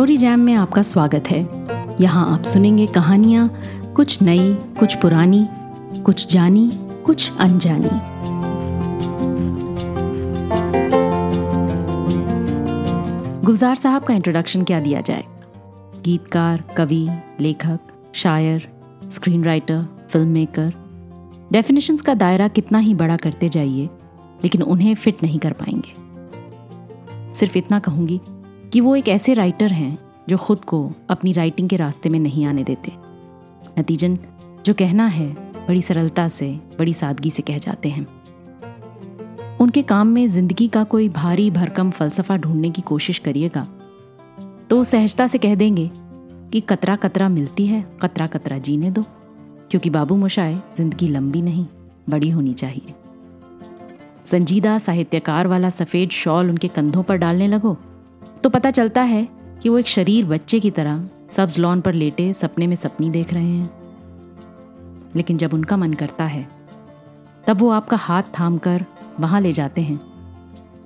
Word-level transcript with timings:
Story 0.00 0.16
jam 0.16 0.40
में 0.40 0.54
आपका 0.54 0.82
स्वागत 0.82 1.24
है। 1.28 1.66
यहाँ 2.00 2.34
आप 2.34 2.42
सुनेंगे 2.42 2.86
कहानियाँ, 2.86 3.62
कुछ 3.96 4.22
नई, 4.22 4.54
कुछ 4.54 4.94
पुरानी, 4.94 5.48
कुछ 6.02 6.32
जानी, 6.32 6.70
कुछ 7.06 7.38
अनजानी। 7.38 7.90
गुलजार 13.44 13.74
साहब 13.74 14.04
का 14.04 14.14
इंट्रोडक्शन 14.14 14.64
क्या 14.64 14.80
दिया 14.80 15.00
जाए? 15.00 15.24
गीतकार, 16.04 16.64
कवि, 16.76 17.10
लेखक, 17.40 17.80
शायर 18.14 18.68
screen 19.10 19.44
writer 19.44 19.86
film 20.10 20.28
maker 20.28 20.72
definitions 21.52 22.02
का 22.02 22.14
दायरा 22.14 22.48
कितना 22.48 22.78
ही 22.78 22.94
बड़ा 22.94 23.16
करते 23.16 23.48
जाइए, 23.48 23.86
लेकिन 24.44 24.62
उन्हें 24.62 24.94
फिट 24.94 25.22
नहीं 25.22 25.38
कर 25.38 25.52
पाएँगे। 25.52 27.34
सिर्फ़ 27.34 27.58
इतना 27.58 27.78
कहूँगी 27.78 28.20
कि 28.72 28.80
वो 28.80 28.94
एक 28.96 29.08
ऐसे 29.08 29.34
राइटर 29.34 29.72
हैं 29.72 29.98
जो 30.28 30.36
खुद 30.36 30.64
को 30.64 30.90
अपनी 31.10 31.32
राइटिंग 31.32 31.68
के 31.68 31.76
रास्ते 31.76 32.08
में 32.08 32.18
नहीं 32.20 32.44
आने 32.46 32.64
देते। 32.64 32.92
नतीजन, 33.78 34.18
जो 34.66 34.74
कहना 34.74 35.06
है, 35.06 35.28
बड़ी 35.68 35.82
सरलता 35.82 36.28
से, 36.28 36.50
बड़ी 36.78 36.92
सादगी 36.92 37.30
से 37.30 37.42
कह 37.42 37.58
जाते 37.58 37.88
हैं। 37.88 38.06
उनके 39.60 39.82
काम 39.82 40.08
में 40.08 40.26
ज़िंदगी 40.28 40.68
का 40.68 40.84
कोई 40.84 41.08
भारी 41.08 41.50
भरकम 41.50 41.90
फलसफा 41.90 42.36
ढूँढने 42.36 42.70
की 42.70 42.82
कोशिश 42.82 43.18
करिएगा 43.18 43.66
तो 44.70 44.82
सहजता 44.84 45.26
से 45.26 45.38
कह 45.38 45.54
देंगे 45.54 45.90
कि 46.52 46.60
कतरा 46.60 46.96
कतरा 46.96 47.28
मिलती 47.28 47.66
है, 47.66 47.84
कतरा 48.02 48.26
कतरा 48.26 48.58
जीने 48.58 48.90
दो, 48.90 49.02
क्योंकि 49.70 49.90
बाबू 49.90 50.16
मोशाए 50.16 50.54
ज़िंदगी 50.76 51.08
लंबी 51.08 51.42
नहीं, 51.42 51.66
बड़ी 52.10 52.30
होनी 52.30 52.54
चाहिए। 52.54 52.94
संजीदा 54.26 54.78
साहित्यकार 54.78 55.46
वाला 55.46 55.70
सफ़ेद 55.70 56.10
शॉल 56.12 56.50
उनके 56.50 56.68
कंधों 56.68 57.02
पर 57.02 57.16
डालने 57.16 57.48
लगो 57.48 57.76
तो 58.42 58.50
पता 58.50 58.70
चलता 58.70 59.02
है 59.02 59.28
कि 59.62 59.68
वो 59.68 59.78
एक 59.78 59.86
शरीर 59.86 60.26
बच्चे 60.26 60.60
की 60.60 60.70
तरह 60.70 61.08
सब्ज 61.30 61.58
लॉन 61.58 61.80
पर 61.80 61.92
लेटे 61.92 62.32
सपने 62.32 62.66
में 62.66 62.76
सपनी 62.76 63.10
देख 63.10 63.34
रहे 63.34 63.50
हैं। 63.50 63.70
लेकिन 65.16 65.36
जब 65.36 65.54
उनका 65.54 65.76
मन 65.76 65.92
करता 65.92 66.24
है, 66.24 66.48
तब 67.46 67.56
वो 67.56 67.70
आपका 67.70 67.96
हाथ 67.96 68.22
थाम 68.22 68.58
कर 68.58 68.84
वहाँ 69.20 69.40
ले 69.40 69.52
जाते 69.52 69.80
हैं, 69.80 70.00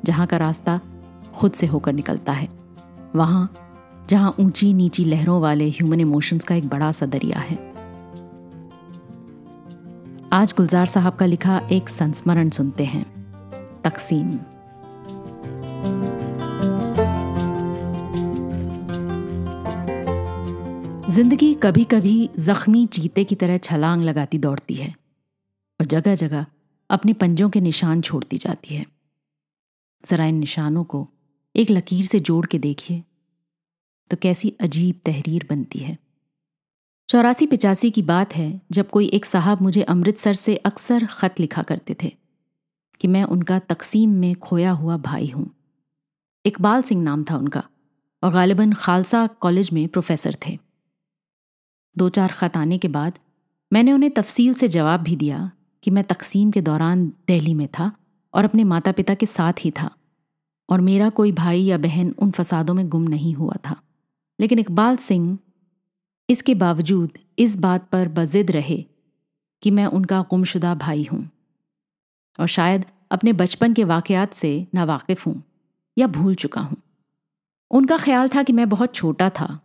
जहाँ 0.05 0.27
का 0.27 0.37
रास्ता 0.37 0.81
खुद 1.35 1.53
से 1.53 1.67
होकर 1.67 1.93
निकलता 1.93 2.33
है। 2.33 2.49
वहाँ, 3.17 3.55
जहाँ 4.09 4.35
ऊँची 4.41 4.75
नीची 4.75 5.05
लहरों 5.05 5.41
वाले 5.41 5.69
ह्यूमन 5.69 6.01
इमोशंस 6.01 6.45
का 6.45 6.55
एक 6.55 6.69
बड़ा 6.69 6.93
सा 6.93 7.07
दरिया 7.07 7.39
है। 7.39 7.75
आज 10.33 10.55
गुलजार 10.57 10.87
साहब 10.87 11.15
का 11.15 11.27
लिखा 11.27 11.61
एक 11.73 11.89
संस्मरण 11.89 12.49
सुनते 12.49 12.85
हैं, 12.85 13.07
तकसीम। 13.85 14.39
ज़िंदगी 21.15 21.53
कभी 21.55 21.83
कभी 21.85 22.13
जख्मी 22.41 22.85
चीते 22.87 23.23
की 23.25 23.35
तरह 23.35 23.57
छलांग 23.57 24.03
लगाती 24.03 24.39
दौड़ती 24.39 24.75
है 24.75 24.89
और 25.81 25.87
जगह 25.87 26.15
जगह 26.15 26.47
अपने 26.91 27.13
पंजों 27.13 27.49
के 27.51 27.61
निशान 27.61 28.01
छोड़ती 28.01 28.39
जाती 28.39 28.75
है। 28.75 28.87
जरा 30.05 30.27
इन 30.27 30.35
निशानों 30.35 30.83
को 30.85 31.07
एक 31.55 31.71
लकीर 31.71 32.05
से 32.05 32.21
जोड़ 32.21 32.47
के 32.47 32.59
देखिए 32.59 33.03
तो 34.11 34.17
कैसी 34.17 34.53
अजीब 34.61 35.01
तहरीर 35.07 35.47
बनती 35.51 35.79
है। 35.79 35.97
चौरासी 37.09 37.47
पिचासी 37.47 37.91
की 37.91 38.03
बात 38.03 38.35
है, 38.37 38.61
जब 38.73 38.91
कोई 38.91 39.07
एक 39.11 39.25
साहब 39.25 39.63
मुझे 39.63 39.83
अमृतसर 39.85 40.35
से 40.35 40.57
अक्सर 40.65 41.07
खत 41.13 41.41
लिखा 41.41 41.63
करते 41.63 41.97
थे 42.03 42.13
कि 43.01 43.09
मैं 43.09 43.25
उनका 43.29 43.59
तकसीम 43.69 44.19
में 44.19 44.35
खोया 44.41 44.73
हुआ 44.73 44.97
भाई 45.07 45.29
हूँ। 45.29 45.49
इकबाल 46.45 46.83
सिंह 46.83 47.03
नाम 47.03 47.25
था 47.25 47.37
उनका 47.37 47.65
और 48.23 48.33
गालिबन 48.33 48.73
खालसा 48.75 49.27
कॉलेज 49.41 49.71
में 49.73 49.87
प्रोफेसर 49.89 50.37
थे। 50.47 50.59
दो 51.97 52.09
चार 52.09 52.33
ख़त 52.33 52.57
आने 52.57 52.79
के 52.79 52.89
बाद 52.89 53.19
मैंने 53.73 53.93
उन्हें 53.93 54.11
तफसील 54.11 54.55
से 54.55 54.69
जवाब 54.69 55.01
भी 55.01 55.17
दिया 55.17 55.51
कि 55.85 55.91
मैं 55.91 56.05
तकसीम 56.05 56.51
के 56.51 56.61
दौरान 56.61 57.07
दिल्ली 57.29 57.55
में 57.55 57.69
था 57.69 57.93
और 58.35 58.45
अपने 58.45 58.65
माता 58.65 58.93
पिता 58.93 59.15
के 59.15 59.27
साथ 59.27 59.53
ही 59.61 59.71
था 59.71 59.91
और 60.69 60.81
मेरा 60.81 61.09
कोई 61.11 61.33
भाई 61.33 61.63
या 61.63 61.79
बहन 61.79 62.15
उन 62.19 62.31
फसादों 62.31 62.75
में 62.75 62.89
गुम 62.89 63.03
नहीं 63.03 63.35
हुआ 63.35 63.55
था। 63.69 63.81
लेकिन 64.41 64.59
इकबाल 64.59 64.97
सिंह 64.97 65.39
इसके 66.29 66.55
बावजूद 66.55 67.19
इस 67.39 67.57
बात 67.57 67.89
पर 67.89 68.09
बजिद 68.09 68.51
रहे 68.51 68.85
कि 69.63 69.71
मैं 69.71 69.87
उनका 69.87 70.21
गुमशुदा 70.31 70.75
भाई 70.75 71.09
हूँ 71.13 71.31
और 72.41 72.47
शायद 72.47 72.85
अपने 73.11 73.33
बचपन 73.33 73.73
के 73.73 73.85
वाकयात 73.85 74.35
से 74.35 74.67
नावाकिफ 74.75 75.27
हूँ 75.27 75.43
या 75.99 76.07
भूल 76.07 76.35
चुका 76.35 76.61
हूँ। 76.61 76.77
उनका 77.71 77.97
ख्याल 77.97 78.29
था 78.29 78.43
कि 78.43 78.53
मैं 78.53 78.69
बहुत 78.69 78.95
छोटा 78.95 79.31
था 79.31 79.59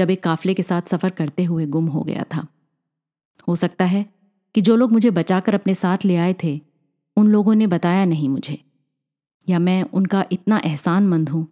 जब 0.00 0.10
एक 0.10 0.22
काफले 0.22 0.54
के 0.54 0.62
साथ 0.62 0.82
सफ़र 0.82 1.10
करते 1.10 1.44
हुए 1.44 1.66
गुम 1.66 1.86
हो 1.86 2.02
गया 2.02 2.24
था। 2.34 2.46
हो 3.48 3.56
सकता 3.56 3.84
है 3.84 4.14
कि 4.54 4.60
जो 4.60 4.76
लोग 4.76 4.92
मुझे 4.92 5.10
बचाकर 5.10 5.54
अपने 5.54 5.74
साथ 5.74 5.98
ले 6.04 6.16
आए 6.16 6.34
थे, 6.44 6.60
उन 7.16 7.26
लोगों 7.26 7.54
ने 7.54 7.66
बताया 7.66 8.04
नहीं 8.04 8.28
मुझे। 8.28 8.64
या 9.48 9.58
मैं 9.58 9.82
उनका 9.82 10.24
इतना 10.32 10.60
एहसानमंद 10.64 11.28
हूँ 11.28 11.48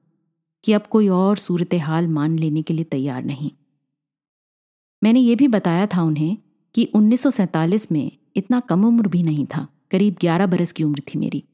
कि 0.65 0.73
अब 0.73 0.87
कोई 0.87 1.09
और 1.09 1.37
सूरत 1.37 1.75
हाल 1.75 2.09
मान 2.09 2.39
लेने 2.39 2.63
के 2.63 2.75
लिए 2.75 2.85
तैयार 2.85 3.25
नहीं। 3.25 3.51
मैंने 5.05 5.21
ये 5.21 5.37
भी 5.37 5.49
बताया 5.49 5.87
था 5.87 6.03
उन्हें 6.03 6.39
कि 6.75 6.91
1947 6.95 7.93
में 7.93 8.13
इतना 8.37 8.61
कम 8.61 8.85
उम्र 8.85 9.09
भी 9.09 9.23
नहीं 9.23 9.47
था, 9.47 9.69
करीब 9.91 10.17
11 10.23 10.47
बरस 10.47 10.73
की 10.73 10.85
उम्र 10.85 11.01
थी 11.01 11.19
मेरी। 11.19 11.45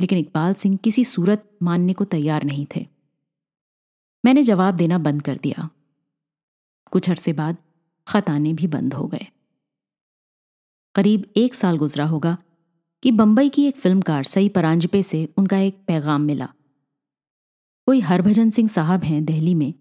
लेकिन 0.00 0.18
इकबाल 0.18 0.54
सिंह 0.54 0.76
किसी 0.76 1.04
सूरत 1.04 1.50
मानने 1.62 1.92
को 1.92 2.04
तैयार 2.04 2.44
नहीं 2.44 2.66
थे। 2.76 2.86
मैंने 4.24 4.42
जवाब 4.42 4.74
देना 4.74 4.98
बंद 4.98 5.22
कर 5.22 5.36
दिया। 5.36 5.70
कुछ 6.92 7.10
अरसे 7.10 7.32
बाद 7.32 7.56
खत 8.08 8.30
आने 8.30 8.52
भी 8.54 8.66
बंद 8.66 8.94
हो 8.94 9.06
गए। 9.06 9.26
करीब 10.94 11.32
एक 11.36 11.54
साल 11.54 11.78
गुजरा 11.78 12.06
होगा 12.06 12.38
कि 13.02 13.12
बंबई 13.12 13.48
की 13.48 13.64
एक 13.64 13.76
फिल्मकार 13.76 14.24
सई 14.24 14.48
परांजपे 14.48 15.02
से 15.02 15.28
उनका 15.36 15.58
एक 15.58 15.84
पैगाम 15.86 16.22
मिला। 16.22 16.48
कोई 17.86 18.00
हरभजन 18.00 18.50
सिंह 18.50 18.68
साहब 18.68 19.04
हैं 19.04 19.24
दिल्ली 19.24 19.54
में, 19.54 19.74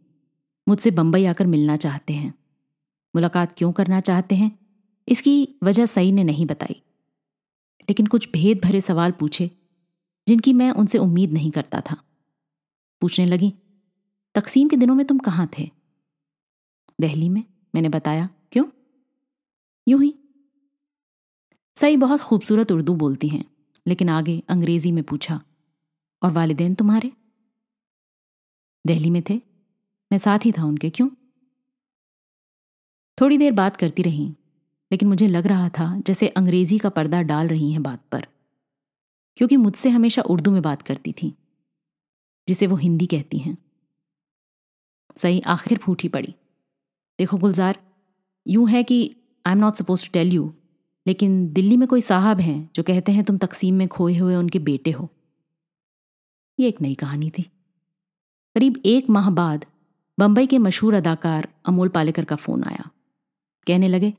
मुझसे 0.68 0.91
बंबई 0.91 1.25
आकर 1.25 1.47
मिलना 1.47 1.78
चाहते 1.78 2.13
हैं। 2.13 2.34
मुलाकात 3.16 3.56
क्यों 3.57 3.72
करना 3.72 4.00
चाहते 4.00 4.35
हैं, 4.35 4.59
इसकी 5.07 5.56
वजह 5.63 5.85
सई 5.85 6.12
ने 6.12 6.24
नहीं 6.24 6.45
बताई। 6.45 6.81
लेकिन 7.89 8.06
कुछ 8.06 8.31
भेद 8.31 8.62
भरे 8.63 8.81
सवाल 8.81 9.12
पूछे, 9.12 9.51
जिनकी 10.28 10.53
मैं 10.53 10.72
उनसे 10.72 10.97
उम्मीद 10.97 11.31
नहीं 11.31 11.51
करता 11.51 11.81
था। 11.81 11.95
पूछने 13.01 13.25
लगी, 13.25 13.53
तकसीम 14.35 14.69
के 14.69 14.75
दिनों 14.75 14.95
में 14.95 15.06
तुम 15.06 15.18
कहाँ 15.18 15.50
थे? 15.59 15.77
दहली 17.00 17.30
में? 17.30 17.44
मैंने 17.75 17.90
बताया। 17.90 18.30
क्यों? 18.52 18.66
यूँ 19.88 20.02
ही। 20.03 20.13
सही 21.75 21.97
बहुत 21.97 22.19
खूबसूरत 22.19 22.72
उर्दू 22.72 22.96
बोलती 22.96 23.28
हैं, 23.28 23.44
लेकिन 23.88 24.09
आगे 24.09 24.44
अंग्रेज़ी 24.50 24.91
में 24.91 25.03
पूछा, 25.03 25.41
और 26.22 26.31
वालिदेन 26.31 26.75
तुम्हारे? 26.75 27.12
दहली 28.86 29.09
में 29.09 29.22
थे। 29.30 29.41
मैं 30.12 30.18
साथ 30.18 30.46
ही 30.46 30.52
था 30.52 30.66
उनके, 30.66 30.90
क्यों? 30.90 31.09
थोड़ी 33.18 33.38
देर 33.38 33.52
बात 33.52 33.75
करती 33.75 34.03
रही, 34.03 34.28
लेकिन 34.91 35.09
मुझे 35.09 35.28
लग 35.28 35.47
रहा 35.47 35.69
था 35.69 36.00
जैसे 36.00 36.28
अंग्रेज़ी 36.28 36.78
का 36.78 36.90
पर्दा 36.90 37.22
डाल 37.22 37.47
रही 37.47 37.72
हैं 37.72 37.84
बात 37.84 38.03
पर, 38.12 38.28
क्योंकि 39.38 39.57
मुझसे 39.57 39.90
हमेशा 39.90 40.22
उर्दू 40.22 40.52
में 40.52 40.62
बात 40.62 40.81
करती 40.81 41.13
थी, 41.13 41.34
जिसे 42.47 42.68
वो 42.68 42.75
हिंदी 42.75 43.06
कहती 43.06 43.38
हैं। 43.38 43.57
सही 45.18 45.41
आखिर 45.41 45.78
फूटी 45.78 46.07
पड़ी। 46.07 46.36
देखो 47.20 47.38
गुलजार, 47.38 47.80
यूँ 48.48 48.70
है 48.70 48.84
कि 48.84 49.00
I 49.46 49.54
am 49.54 49.60
not 49.60 49.74
suppose 49.74 50.04
to 50.06 50.10
tell 50.14 50.34
you 50.34 50.54
लेकिन 51.08 51.54
दिल्ली 51.54 51.78
में 51.78 51.88
कोई 51.88 52.02
साहब 52.02 52.40
हैं 52.40 52.70
जो 52.76 52.84
कहते 52.84 53.12
हैं 53.12 53.24
तुम 53.24 53.38
तकसीम 53.38 53.75
में 53.75 53.88
खोए 53.88 54.18
हुए 54.18 54.36
उनके 54.36 54.60
बेटे 54.60 54.92
हो। 54.92 55.10
ये 56.60 56.68
एक 56.68 56.81
नई 56.81 56.96
कहानी 56.96 57.30
थी। 57.30 57.44
करीब 58.56 58.81
एक 58.86 59.10
माह 59.10 59.30
बाद 59.30 59.66
बंबई 60.18 60.46
के 60.48 60.58
मशहूर 60.58 60.94
अदाकार 60.94 61.48
अमोल 61.66 61.90
पालेकर 61.90 62.25
का 62.25 62.36
फ़ोन 62.36 62.64
आया। 62.64 62.90
कहने 63.68 63.88
लगे, 63.88 64.13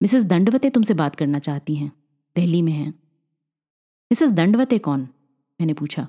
मिसेस 0.00 0.24
दंडवते 0.24 0.70
तुमसे 0.70 0.94
बात 0.94 1.16
करना 1.16 1.38
चाहती 1.38 1.74
हैं, 1.74 1.92
दिल्ली 2.36 2.62
में 2.62 2.72
हैं। 2.72 2.90
मिसेस 4.10 4.30
दंडवते 4.30 4.78
कौन? 4.78 5.00
मैंने 5.60 5.72
पूछा। 5.72 6.08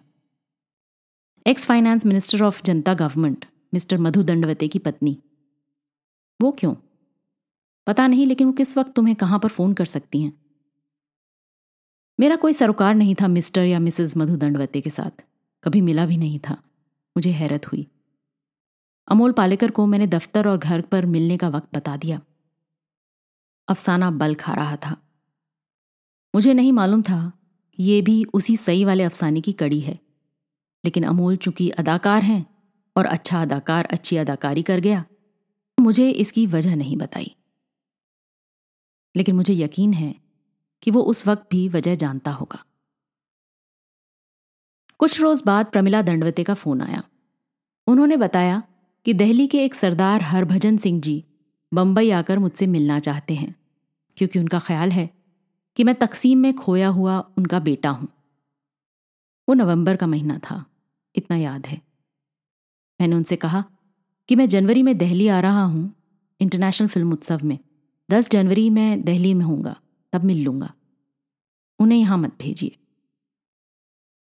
Ex 1.45 1.65
finance 1.65 2.06
minister 2.06 2.44
of 2.44 2.62
Janata 2.65 2.94
government 2.94 3.45
mister 3.74 3.98
Madhu 3.98 4.24
Dandavate 4.24 4.68
की 4.68 4.80
पत्नी। 4.80 5.18
वो 6.42 6.51
क्यों? 6.51 6.75
पता 7.88 8.07
नहीं, 8.07 8.25
लेकिन 8.25 8.48
वो 8.48 8.54
किस 8.54 8.78
वक्त 8.78 8.92
तुम्हें 8.94 9.16
कहाँ 9.16 9.39
पर 9.39 9.50
फ़ोन 9.50 9.74
कर 9.74 9.86
सकती 9.86 10.22
हैं? 10.22 10.45
मेरा 12.19 12.36
कोई 12.36 12.54
सरोकार 12.54 12.95
नहीं 12.95 13.16
था 13.16 13.28
मिस्टर 13.28 13.66
या 13.66 13.80
मिसेस 13.80 14.18
मधु 14.18 14.36
दंडवते 14.36 14.81
के 14.81 14.89
साथ। 14.89 15.24
कभी 15.63 15.81
मिला 15.81 16.06
भी 16.06 16.18
नहीं 16.18 16.39
था। 16.39 16.54
मुझे 17.18 17.31
हैरत 17.31 17.68
हुई। 17.68 17.88
अमोल 19.07 19.31
पालेकर 19.31 19.72
को 19.72 19.86
मैंने 19.86 20.07
दफ्तर 20.07 20.48
और 20.48 20.57
घर 20.57 20.81
पर 20.81 21.06
मिलने 21.06 21.38
का 21.38 21.50
वक्त 21.50 21.75
बता 21.75 21.98
दिया। 21.98 22.22
अफसाना 23.68 24.12
बल 24.12 24.36
खा 24.36 24.54
रहा 24.54 24.75
था। 24.75 24.98
मुझे 26.36 26.54
नहीं 26.54 26.74
मालूम 26.74 27.01
था, 27.01 27.31
ये 27.80 28.01
भी 28.01 28.25
उसी 28.34 28.57
सही 28.57 28.86
वाले 28.86 29.04
अफसाने 29.04 29.42
की 29.42 29.54
कड़ी 29.54 29.80
है। 29.80 30.00
लेकिन 30.86 31.04
अमोल 31.04 31.38
चूँकि 31.38 31.69
अदाकार 31.69 32.24
हैं 32.24 32.45
और 32.98 33.06
अच्छा 33.06 33.42
अदाकार 33.42 33.86
अच्छी 33.86 34.18
अदाकारी 34.18 34.63
कर 34.63 34.80
गया 34.80 35.06
मुझे 35.77 36.09
इसकी 36.12 36.47
वजह 36.47 36.75
नहीं 36.75 36.97
बताई। 36.97 37.35
लेकिन 39.15 39.35
मुझे 39.35 39.53
यकीन 39.53 39.94
है 39.94 40.15
कि 40.83 40.91
वो 40.91 41.01
उस 41.01 41.27
वक्त 41.27 41.47
भी 41.51 41.69
वजह 41.69 41.95
जानता 41.95 42.31
होगा। 42.31 42.63
कुछ 45.00 45.21
रोज 45.21 45.41
बाद 45.45 45.65
प्रमिला 45.65 46.01
दंडवते 46.01 46.44
का 46.44 46.53
फ़ोन 46.53 46.81
आया। 46.81 47.03
उन्होंने 47.88 48.18
बताया 48.18 48.63
कि 49.06 49.13
दिल्ली 49.13 49.47
के 49.47 49.63
एक 49.65 49.75
सरदार 49.75 50.21
हरभजन 50.21 50.77
सिंह 50.77 51.01
जी 51.01 51.24
बंबई 51.74 52.09
आकर 52.12 52.39
मुझसे 52.39 52.68
मिलना 52.68 53.00
चाहते 53.00 53.33
हैं, 53.33 53.56
क्योंकि 54.18 54.39
उनका 54.39 54.59
ख्याल 54.59 54.91
है 54.91 55.09
कि 55.77 55.83
मैं 55.83 55.95
तकसीम 55.95 56.39
में 56.39 56.53
खोया 56.53 56.88
हुआ 56.88 57.19
उनका 57.38 57.59
बेटा 57.59 57.89
हूँ। 57.89 58.07
वो 59.47 59.53
नवंबर 59.53 59.95
का 59.95 60.07
महीना 60.07 60.38
था, 60.39 60.65
इतना 61.15 61.38
याद 61.38 61.68
है। 61.68 61.81
मैंने 63.00 63.15
उनसे 63.15 63.35
कहा 63.35 63.63
कि 64.29 64.35
मैं 64.35 64.50
जनवरी 64.50 64.83
में 64.83 64.97
दिल्ली 64.97 65.27
आ 65.27 65.39
रहा 65.39 65.63
हूँ 65.63 65.94
इंटरनेशनल 66.39 66.88
फ़िल्म 66.88 67.12
उत्सव 67.12 67.39
में। 67.44 67.59
दस 68.12 68.29
जनवरी 68.29 68.69
में 68.69 69.03
दिल्ली 69.03 69.33
में 69.33 69.45
हूँगा 69.45 69.81
तब 70.13 70.24
मिल 70.24 70.44
लूँगा। 70.44 70.74
उन्हें 71.79 72.00
यहाँ 72.00 72.18
मत 72.18 72.38
भेजिए। 72.39 72.77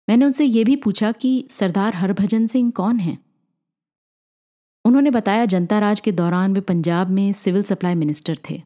मैंने 0.09 0.25
उनसे 0.25 0.45
यह 0.45 0.63
भी 0.65 0.75
पूछा 0.75 1.11
कि 1.11 1.47
सरदार 1.49 1.95
हरभजन 1.95 2.45
सिंह 2.45 2.71
कौन 2.71 2.99
हैं? 2.99 3.25
उन्होंने 4.85 5.11
बताया 5.11 5.45
जनता 5.45 5.79
राज 5.79 5.99
के 5.99 6.11
दौरान 6.11 6.53
वे 6.53 6.61
पंजाब 6.61 7.09
में 7.09 7.33
सिविल 7.33 7.63
सप्लाई 7.63 7.95
मिनिस्टर 7.95 8.38
थे। 8.49 8.63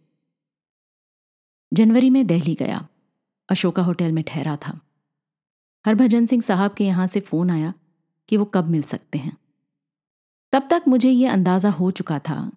जनवरी 1.74 2.10
में 2.10 2.28
दिल्ली 2.28 2.56
गया। 2.56 2.88
अशोका 3.50 3.83
होटल 3.83 4.12
में 4.12 4.24
ठहरा 4.28 4.56
था। 4.56 4.80
हरभजन 5.86 6.25
सिंह 6.25 6.42
साहब 6.42 6.74
के 6.74 6.83
यहाँ 6.83 7.07
से 7.07 7.19
फ़ोन 7.19 7.50
आया 7.50 7.74
कि 8.30 8.38
वो 8.38 8.45
कब 8.45 8.68
मिल 8.68 8.81
सकते 8.81 9.18
हैं। 9.18 9.38
तब 10.53 10.68
तक 10.71 10.83
मुझे 10.88 11.09
ये 11.09 11.27
अंदाज़ा 11.27 11.69
हो 11.71 11.89
चुका 11.92 12.18
था 12.19 12.51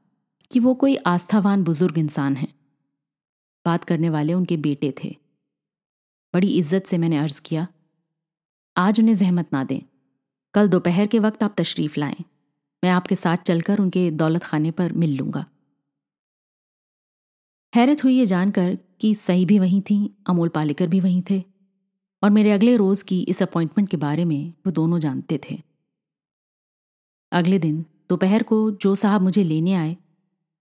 कि 0.50 0.61
वो 0.61 0.75
कोई 0.75 0.96
आस्थावान 1.06 1.62
बुज़ुर्ग 1.64 1.99
इंसान 1.99 2.37
है। 2.37 2.49
बात 3.67 3.85
करने 3.85 4.11
वाले 4.11 4.35
उनके 4.35 4.56
बेटे 4.58 4.93
थे। 5.05 5.14
बड़ी 6.35 6.49
इज़्ज़त 6.50 6.87
से 6.87 6.99
मैंने 6.99 7.19
अर्ज़ 7.19 7.41
किया, 7.44 7.67
आज 8.76 9.00
उन्हें 9.00 9.14
जहमत 9.17 9.52
ना 9.52 9.62
दें। 9.64 9.81
कल 10.55 10.69
दोपहर 10.69 11.06
के 11.06 11.19
वक्त 11.19 11.43
आप 11.43 11.55
तशरीफ़ 11.58 11.99
लाएँ। 12.00 12.25
मैं 12.82 12.91
आपके 12.91 13.17
साथ 13.17 13.37
चलकर 13.46 13.79
उनके 13.79 14.11
दौलत 14.12 14.43
खाने 14.44 14.70
पर 14.70 14.93
मिल 14.94 15.17
लूँगा। 15.17 15.44
हैरत 17.73 18.05
हुई 18.05 18.14
ये 18.14 18.26
जानकर 18.26 18.76
कि 19.00 19.14
सही 19.17 19.44
भी 19.47 19.58
वहीं 19.58 19.81
थी, 19.81 20.14
अमोल 20.26 20.49
पालेकर 20.49 20.88
भी 20.88 21.00
वहीं 21.00 21.23
थे 21.31 21.43
और 22.23 22.31
मेरे 22.31 22.52
अगले 22.52 22.76
रोज़ 22.76 23.05
की 23.05 23.20
इस 23.23 23.43
अपॉइंटमेंट 23.43 23.88
के 23.90 23.97
बारे 23.99 24.25
में 24.25 24.52
वो 24.67 24.73
दोनों 24.73 24.99
जानते 24.99 25.40
थे। 25.44 25.58
अगले 27.35 27.59
दिन 27.59 27.85
दोपहर 28.09 28.43
को 28.43 28.71
जो 28.71 28.95
साहब 28.95 29.23
मुझे 29.23 29.45
लेने 29.45 29.75
आए, 29.75 29.97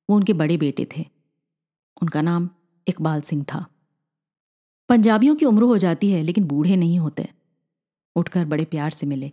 वो 0.10 0.16
उनके 0.16 0.34
बड़े 0.34 0.58
बेटे 0.58 0.88
थे। 0.98 1.06
उनका 2.02 2.22
नाम 2.22 2.50
इकबाल 2.88 3.22
सिंह 3.22 3.44
था। 3.44 3.66
पंजाबियों 4.90 5.36
की 5.36 5.46
उम्र 5.46 5.64
हो 5.64 5.78
जाती 5.78 6.12
है, 6.12 6.22
लेकिन 6.22 6.44
बूढ़े 6.44 6.76
नहीं 6.76 7.00
होते। 7.00 7.30
उठकर 8.16 8.46
बड़े 8.46 8.66
प्यार 8.66 8.92
से 8.92 9.06
मिले। 9.06 9.32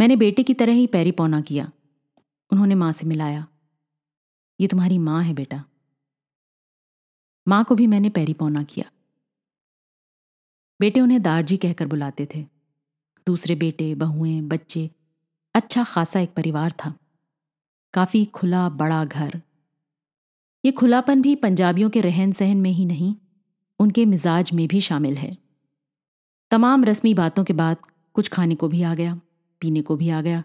मैंने 0.00 0.16
बेटे 0.16 0.42
की 0.42 0.54
तरह 0.54 0.72
ही 0.72 0.86
पैरी 0.86 1.12
पौना 1.12 1.40
किया। 1.40 1.72
उन्होंने 2.52 2.74
माँ 2.74 2.92
से 2.92 3.06
मिलाया। 3.06 3.46
ये 4.60 4.66
तुम्हारी 4.66 4.98
माँ 4.98 5.22
है 5.22 5.34
बेटा। 5.34 5.64
माँ 7.48 7.64
को 7.64 7.74
भी 7.74 7.86
मैंने 7.86 8.10
पैरी 8.10 8.32
पौना 8.32 8.62
किया। 8.62 8.90
बेटे 10.80 11.00
उन्हें 11.00 11.22
दारजी 11.22 11.56
कहकर 11.56 11.86
बुलाते 11.86 12.28
थे। 12.34 12.46
दूसरे 13.26 13.54
बेटे, 13.54 13.94
बहुएँ, 13.94 14.40
बच्चे 14.40 14.90
अच्छा 15.54 15.84
खासा 15.84 16.20
एक 16.20 16.34
परिवार 16.34 16.72
था। 16.72 16.94
काफ़ी 17.94 18.24
खुला, 18.24 18.68
बड़ा 18.68 19.04
घर। 19.04 19.42
ये 20.64 20.72
खुलापन 20.72 21.22
भी 21.22 21.34
पंजाबियों 21.36 21.90
के 21.90 22.00
रहन 22.00 22.32
सहन 22.32 22.56
में 22.56 22.70
ही 22.70 22.84
नहीं, 22.84 23.14
उनके 23.80 24.04
मिजाज 24.06 24.52
में 24.52 24.68
भी 24.68 24.80
शामिल 24.80 25.16
है। 25.16 25.36
तमाम 26.50 26.84
रस्मी 26.84 27.14
बातों 27.14 27.44
के 27.44 27.52
बाद 27.52 27.76
कुछ 28.14 28.28
खाने 28.28 28.54
को 28.54 28.68
भी 28.68 28.82
आ 28.82 28.94
गया, 28.94 29.20
पीने 29.60 29.82
को 29.82 29.96
भी 29.96 30.10
आ 30.10 30.20
गया, 30.20 30.44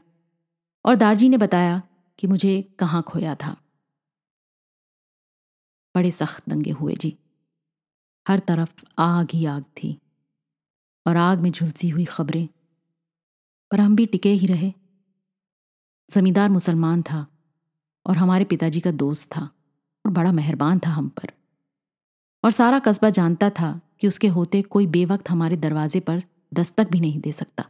और 0.85 0.95
दारजी 0.95 1.29
ने 1.29 1.37
बताया 1.37 1.81
कि 2.19 2.27
मुझे 2.27 2.61
कहाँ 2.79 3.01
खोया 3.03 3.35
था। 3.35 3.55
बड़े 5.95 6.11
सख्त 6.11 6.49
दंगे 6.49 6.71
हुए 6.71 6.95
जी। 6.95 7.17
हर 8.27 8.39
तरफ़ 8.39 8.83
आग 8.97 9.27
ही 9.33 9.45
आग 9.45 9.63
थी, 9.63 9.97
और 11.07 11.17
आग 11.17 11.39
में 11.39 11.51
झुलसी 11.51 11.89
हुई 11.89 12.05
खबरें, 12.05 12.47
पर 13.71 13.81
हम 13.81 13.95
भी 13.95 14.05
टिके 14.05 14.29
ही 14.29 14.47
रहे। 14.47 14.73
जमींदार 16.11 16.49
मुसलमान 16.49 17.01
था 17.01 17.27
और 18.05 18.17
हमारे 18.17 18.45
पिताजी 18.45 18.79
का 18.79 18.91
दोस्त 18.91 19.31
था 19.37 19.49
और 20.05 20.11
बड़ा 20.11 20.31
मेहरबान 20.31 20.79
था 20.79 20.89
हम 20.89 21.09
पर। 21.09 21.31
और 22.43 22.51
सारा 22.51 22.79
कस्बा 22.79 23.09
जानता 23.09 23.49
था 23.49 23.81
कि 23.99 24.07
उसके 24.07 24.27
होते 24.27 24.61
कोई 24.61 24.87
बेवक्त 24.87 25.29
हमारे 25.29 25.57
दरवाजे 25.57 25.99
पर 25.99 26.23
दस्तक 26.53 26.87
भी 26.91 26.99
नहीं 26.99 27.19
दे 27.19 27.31
सकता। 27.31 27.69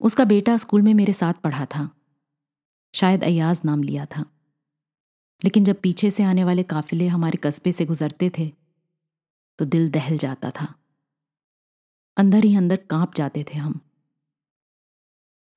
उसका 0.00 0.24
बेटा 0.24 0.56
स्कूल 0.56 0.82
में 0.82 0.94
मेरे 0.94 1.12
साथ 1.12 1.34
पढ़ा 1.34 1.66
था। 1.66 1.90
शायद 2.94 3.24
अयाज 3.24 3.60
नाम 3.64 3.82
लिया 3.82 4.06
था। 4.06 4.24
लेकिन 5.44 5.64
जब 5.64 5.80
पीछे 5.80 6.10
से 6.10 6.22
आने 6.22 6.44
वाले 6.44 6.62
काफिले 6.62 7.08
हमारे 7.08 7.38
कस्बे 7.42 7.72
से 7.72 7.86
गुजरते 7.86 8.30
थे 8.38 8.52
तो 9.58 9.64
दिल 9.64 9.90
दहल 9.90 10.18
जाता 10.18 10.50
था। 10.50 10.74
अंदर 12.16 12.44
ही 12.44 12.56
अंदर 12.56 12.76
काँप 12.76 13.14
जाते 13.14 13.44
थे 13.44 13.58
हम। 13.58 13.80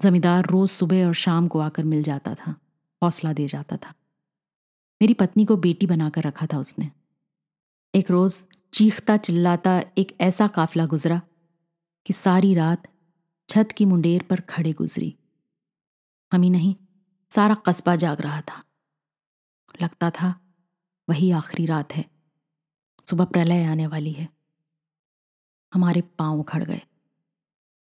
जमींदार 0.01 0.45
रोज 0.45 0.69
सुबह 0.69 1.05
और 1.07 1.13
शाम 1.13 1.47
को 1.47 1.59
आकर 1.59 1.83
मिल 1.83 2.03
जाता 2.03 2.35
था, 2.35 2.55
हौसला 3.01 3.33
दे 3.33 3.47
जाता 3.47 3.77
था। 3.77 3.93
मेरी 5.01 5.13
पत्नी 5.13 5.45
को 5.45 5.57
बेटी 5.57 5.87
बनाकर 5.87 6.23
रखा 6.23 6.45
था 6.45 6.59
उसने। 6.59 6.89
एक 7.95 8.11
रोज 8.11 8.45
चीखता 8.73 9.17
चिल्लाता 9.17 9.81
एक 9.97 10.15
ऐसा 10.21 10.47
काफिला 10.47 10.85
गुजरा 10.85 11.21
कि 12.05 12.13
सारी 12.13 12.53
रात 12.55 12.87
छत 13.49 13.69
की 13.77 13.85
मुंडेर 13.85 14.23
पर 14.23 14.41
खड़े 14.41 14.73
गुजरी। 14.73 15.15
हम 16.31 16.41
ही 16.41 16.49
नहीं, 16.49 16.75
सारा 17.31 17.55
कस्बा 17.55 17.95
जाग 17.95 18.21
रहा 18.21 18.41
था। 18.41 18.63
लगता 19.81 20.09
था 20.11 20.33
वही 21.07 21.31
आखिरी 21.31 21.65
रात 21.65 21.95
है, 21.95 22.05
सुबह 23.05 23.25
प्रलय 23.25 23.63
आने 23.63 23.87
वाली 23.87 24.11
है। 24.11 24.27
हमारे 25.73 26.01
पाँव 26.01 26.39
उखड़ 26.39 26.63
गए। 26.63 26.81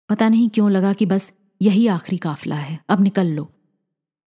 पता 0.08 0.28
नहीं 0.28 0.48
क्यों 0.50 0.70
लगा 0.70 0.92
कि 0.92 1.06
बस 1.06 1.32
यही 1.62 1.86
आखिरी 1.86 2.18
काफिला 2.18 2.56
है। 2.56 2.84
अब 2.88 3.00
निकल 3.00 3.26
लो। 3.26 3.52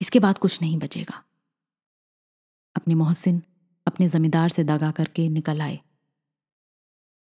इसके 0.01 0.19
बाद 0.19 0.37
कुछ 0.37 0.61
नहीं 0.61 0.77
बचेगा। 0.77 1.23
अपने 2.75 2.95
मोहसिन 2.95 3.43
अपने 3.87 4.09
जमींदार 4.09 4.49
से 4.49 4.63
दगा 4.63 4.91
करके 4.91 5.29
निकल 5.29 5.61
आए। 5.61 5.79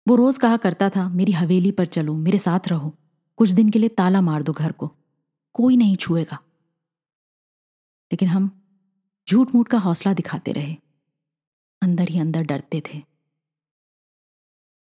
वो 0.08 0.16
रोज 0.16 0.38
कहा 0.38 0.58
करता 0.58 0.90
था, 0.90 1.10
मेरी 1.10 1.32
हवेली 1.32 1.72
पर 1.72 1.86
चलो, 1.86 2.16
मेरे 2.16 2.38
साथ 2.38 2.68
रहो। 2.68 2.96
कुछ 3.38 3.50
दिन 3.50 3.70
के 3.70 3.80
लिए 3.80 3.90
ताला 3.90 4.22
मार 4.22 4.44
दो 4.44 4.54
घर 4.54 4.72
को। 4.72 4.96
कोई 5.54 5.78
नहीं 5.78 5.96
छुएगा। 5.96 6.36
लेकिन 8.12 8.30
हम 8.30 8.62
झूठ 9.30 9.56
मूठ 9.56 9.68
का 9.68 9.78
हौसला 9.78 10.14
दिखाते 10.14 10.52
रहे। 10.52 10.76
अंदर 11.82 12.10
ही 12.10 12.20
अंदर 12.20 12.42
डरते 12.42 12.82
थे। 12.82 13.04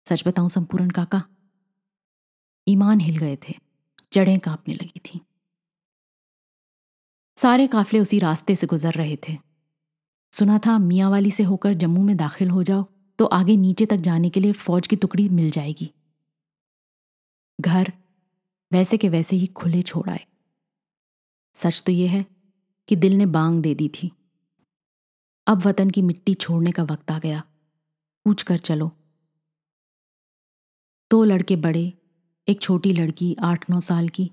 सच 0.10 0.28
बताऊँ 0.28 0.50
संपूर्ण 0.50 0.90
काका, 0.90 1.24
ईमान 2.68 3.00
हिल 3.00 3.18
गए 3.18 3.36
थे। 3.36 3.69
जड़ें 4.14 4.40
कांपने 4.40 4.74
लगी 4.74 5.00
थी। 5.00 5.22
सारे 7.38 7.68
काफले 7.68 8.00
उसी 8.00 8.20
रास्ते 8.20 8.56
से 8.56 8.68
गुजर 8.68 8.92
रहे 8.92 9.18
थे। 9.30 9.38
सुना 10.34 10.60
था, 10.60 10.78
मियावाली 10.78 11.32
से 11.32 11.44
होकर 11.44 11.74
जम्मू 11.74 12.04
में 12.04 12.18
दाखिल 12.18 12.50
हो 12.50 12.64
जाओ 12.64 12.86
तो 13.20 13.26
आगे 13.26 13.56
नीचे 13.56 13.86
तक 13.86 13.98
जाने 13.98 14.30
के 14.30 14.40
लिए 14.40 14.52
फौज 14.52 14.88
की 14.88 14.96
टुकड़ी 14.96 15.30
मिल 15.30 15.50
जाएगी। 15.52 15.92
घर 17.62 17.94
वैसे 18.72 18.98
के 18.98 19.10
वैसे 19.10 19.36
ही 19.36 19.48
खुले 19.48 19.82
छोड़ 19.82 20.10
आए। 20.10 20.26
सच 21.54 21.84
तो 21.86 21.92
यह 21.92 22.12
है 22.12 22.26
कि 22.88 22.96
दिल 22.96 23.14
ने 23.14 23.26
बांग 23.26 23.62
दे 23.62 23.76
दी 23.76 23.90
थी। 23.90 24.12
अब 25.48 25.66
वतन 25.66 25.90
की 25.90 26.02
मिट्टी 26.02 26.34
छोड़ने 26.34 26.72
का 26.72 26.84
वक्त 26.84 27.12
आ 27.12 27.20
गया। 27.20 27.44
पूछ 28.26 28.44
कर 28.44 28.58
चलो। 28.58 28.92
दो 31.12 31.24
लड़के 31.24 31.56
बड़े 31.56 31.94
एक 32.50 32.62
छोटी 32.62 32.94
लड़की 32.94 33.36
आठ 33.42 33.70
नौ 33.70 33.80
साल 33.80 34.10
की 34.10 34.32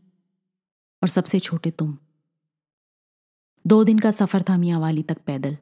और 1.03 1.09
सबसे 1.09 1.39
छोटे 1.39 1.71
तुम। 1.71 1.97
दो 3.67 3.83
दिन 3.85 3.99
का 3.99 4.11
सफ़र 4.11 4.43
था 4.43 4.57
मियाँ 4.57 4.81
वाली 4.81 5.03
तक 5.03 5.19
पैदल। 5.19 5.57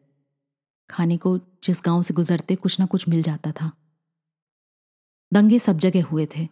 खाने 0.90 1.16
को 1.16 1.38
जिस 1.38 1.80
गाँव 1.84 2.02
से 2.02 2.14
गुजरते 2.14 2.56
कुछ 2.56 2.80
ना 2.80 2.87
कुछ 2.87 3.08
मिल 3.08 3.23
जाता 3.23 3.52
था। 3.52 3.70
दंगे 5.32 5.58
सब 5.58 5.78
जगह 5.78 6.04
हुए 6.04 6.26
थे, 6.37 6.44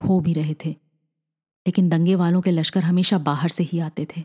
हो 0.00 0.20
भी 0.20 0.32
रहे 0.32 0.54
थे, 0.64 0.70
लेकिन 1.66 1.88
दंगे 1.88 2.14
वालों 2.14 2.40
के 2.40 2.50
लश्कर 2.50 2.84
हमेशा 2.84 3.18
बाहर 3.18 3.48
से 3.48 3.64
ही 3.64 3.78
आते 3.78 4.06
थे। 4.16 4.24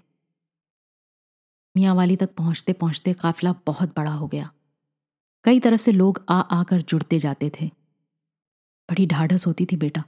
मियाँ 1.78 1.96
वाली 1.96 2.16
तक 2.16 2.34
पहुँचते 2.36 2.74
पहुँचते 2.74 3.14
काफिला 3.14 3.54
बहुत 3.66 3.96
बड़ा 3.98 4.14
हो 4.14 4.28
गया। 4.28 4.52
कई 5.44 5.60
तरफ़ 5.60 5.82
से 5.82 5.92
लोग 5.92 6.26
आ 6.30 6.40
आकर 6.40 6.82
जुड़ते 6.82 7.20
जाते 7.20 7.52
थे। 7.62 7.68
बड़ी 8.90 9.06
ढाढ़स 9.06 9.48
होती 9.48 9.66
थी 9.66 9.76
बेटा। 9.76 10.04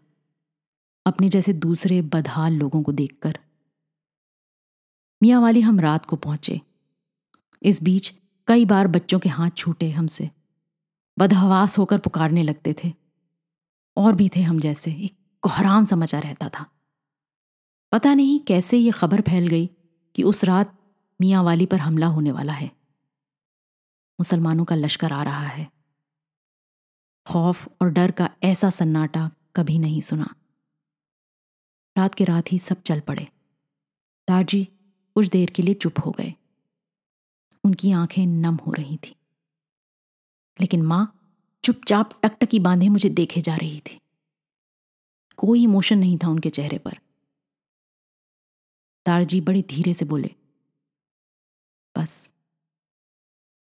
अपने 1.05 1.29
जैसे 1.29 1.53
दूसरे 1.53 2.01
बदहाल 2.01 2.53
लोगों 2.53 2.83
को 2.83 2.91
देखकर। 2.91 3.39
मियाँ 5.23 5.41
वाली 5.41 5.61
हम 5.61 5.79
रात 5.79 6.05
को 6.05 6.15
पहुँचे। 6.15 6.61
इस 7.63 7.83
बीच 7.83 8.13
कई 8.47 8.65
बार 8.65 8.87
बच्चों 8.87 9.19
के 9.19 9.29
हाथ 9.29 9.49
छूटे 9.49 9.91
हमसे। 9.91 10.31
बदहवास 11.19 11.77
होकर 11.77 11.99
पुकारने 11.99 12.43
लगते 12.43 12.75
थे। 12.83 12.93
और 13.97 14.15
भी 14.15 14.29
थे 14.35 14.41
हम 14.41 14.59
जैसे, 14.59 14.91
एक 14.91 15.17
कोहराम 15.41 15.85
समझा 15.85 16.19
रहता 16.19 16.49
था। 16.49 16.71
पता 17.91 18.13
नहीं 18.13 18.39
कैसे 18.39 18.77
ये 18.77 18.91
खबर 18.91 19.21
फैल 19.21 19.47
गई 19.47 19.69
कि 20.15 20.23
उस 20.23 20.43
रात 20.43 20.79
मियाँ 21.21 21.43
वाली 21.43 21.65
पर 21.65 21.79
हमला 21.79 22.07
होने 22.07 22.31
वाला 22.31 22.53
है। 22.53 22.67
मुसलमानों 24.19 24.65
का 24.65 24.75
लश्कर 24.75 25.13
आ 25.13 25.23
रहा 25.23 25.47
है। 25.47 25.71
खौफ 27.27 27.67
और 27.81 27.89
डर 27.89 28.11
का 28.11 28.29
ऐसा 28.43 28.69
सन्नाटा 28.69 29.31
कभी 29.55 29.79
नहीं 29.79 30.01
सुना। 30.01 30.35
रात 31.97 32.15
के 32.15 32.23
रात 32.23 32.51
ही 32.51 32.59
सब 32.59 32.81
चल 32.81 32.99
पड़े। 32.99 33.27
दारजी 34.27 34.65
कुछ 35.15 35.27
देर 35.27 35.49
के 35.49 35.63
लिए 35.63 35.73
चुप 35.73 35.93
हो 36.05 36.11
गए। 36.11 36.33
उनकी 37.63 37.91
आँखें 37.91 38.27
नम 38.27 38.55
हो 38.55 38.71
रही 38.71 38.97
थी। 38.97 39.15
लेकिन 40.61 40.81
माँ 40.81 41.19
चुपचाप 41.63 42.21
टकटकी 42.23 42.59
बांधे 42.59 42.89
मुझे 42.89 43.09
देखे 43.09 43.41
जा 43.41 43.55
रही 43.55 43.79
थी। 43.79 43.99
कोई 45.37 45.63
इमोशन 45.63 45.97
नहीं 45.97 46.17
था 46.17 46.27
उनके 46.27 46.49
चेहरे 46.49 46.77
पर। 46.77 46.99
दारजी 49.05 49.41
बड़े 49.41 49.61
धीरे 49.61 49.93
से 49.93 50.05
बोले, 50.05 50.35
बस, 51.97 52.31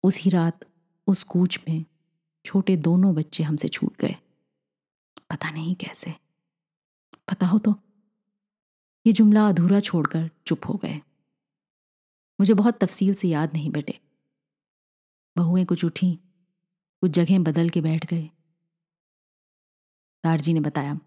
उसी 0.02 0.30
रात 0.30 0.60
उस 1.06 1.22
कूच 1.22 1.58
में 1.68 1.84
छोटे 2.44 2.76
दोनों 2.76 3.14
बच्चे 3.14 3.42
हमसे 3.42 3.68
छूट 3.68 3.96
गए। 3.96 4.16
पता 5.30 5.50
नहीं 5.50 5.74
कैसे। 5.74 6.14
पता 7.28 7.46
हो 7.46 7.58
तो 7.58 7.74
ये 9.06 9.12
जुमला 9.12 9.48
अधूरा 9.48 9.80
छोड़कर 9.80 10.28
चुप 10.46 10.66
हो 10.68 10.74
गए। 10.74 11.00
मुझे 12.38 12.54
बहुत 12.54 12.78
तफसील 12.80 13.14
से 13.14 13.28
याद 13.28 13.52
नहीं 13.52 13.70
बेटे। 13.70 13.98
बहुएँ 15.36 15.64
कुछ 15.64 15.84
उठी, 15.84 16.12
कुछ 17.02 17.10
जगह 17.10 17.38
बदल 17.38 17.68
के 17.68 17.80
बैठ 17.80 18.06
गए। 18.06 18.28
तारजी 20.24 20.52
ने 20.52 20.60
बताया, 20.60 20.98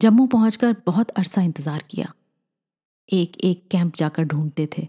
जम्मू 0.00 0.26
पहुंचकर 0.26 0.76
बहुत 0.86 1.10
अरसा 1.10 1.42
इंतज़ार 1.42 1.84
किया। 1.90 2.12
एक 3.08 3.36
एक 3.44 3.66
कैंप 3.70 3.94
जाकर 3.96 4.24
ढूंढते 4.24 4.68
थे 4.78 4.88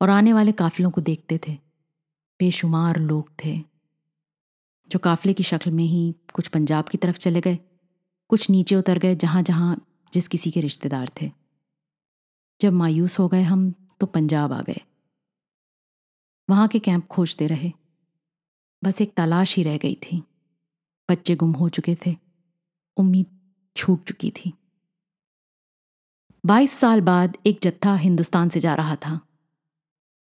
और 0.00 0.10
आने 0.10 0.32
वाले 0.32 0.52
काफिलों 0.52 0.90
को 0.90 1.00
देखते 1.00 1.40
थे। 1.48 1.52
बेशुमार 2.40 2.98
लोग 2.98 3.30
थे, 3.44 3.56
जो 4.90 4.98
काफिले 4.98 5.34
की 5.34 5.42
शक्ल 5.42 5.70
में 5.70 5.84
ही 5.84 6.14
कुछ 6.34 6.48
पंजाब 6.48 6.88
की 6.88 6.98
तरफ़ 6.98 7.18
चले 7.18 7.40
गए, 7.40 7.58
कुछ 8.30 8.48
नीचे 8.50 8.76
उतर 8.76 8.98
गए 8.98 9.14
जहाँ 9.16 9.42
जहाँ 9.42 9.76
जिस 10.12 10.28
किसी 10.28 10.50
के 10.50 10.60
रिश्तेदार 10.60 11.10
थे। 11.20 11.30
जब 12.60 12.72
मायूस 12.72 13.18
हो 13.18 13.28
गए 13.28 13.42
हम 13.42 13.74
तो 14.00 14.06
पंजाब 14.06 14.52
आ 14.52 14.62
गए। 14.62 14.80
वहाँ 16.50 16.68
के 16.68 16.78
कैंप 16.78 17.06
खोजते 17.06 17.46
रहे। 17.46 17.72
बस 18.84 19.00
एक 19.00 19.14
तलाश 19.14 19.56
ही 19.56 19.62
रह 19.62 19.78
गई 19.78 19.94
थी। 19.94 20.22
बच्चे 21.10 21.36
गुम 21.36 21.52
हो 21.52 21.68
चुके 21.68 21.96
थे। 22.06 22.16
उम्मीद 22.96 23.54
छूट 23.76 24.04
चुकी 24.04 24.30
थी। 24.30 24.52
बाईस 26.46 26.72
साल 26.72 27.00
बाद 27.00 27.38
एक 27.46 27.58
जत्था 27.62 27.94
हिंदुस्तान 27.94 28.48
से 28.48 28.60
जा 28.60 28.74
रहा 28.74 28.96
था। 28.96 29.16